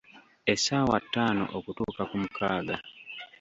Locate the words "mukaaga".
2.21-2.77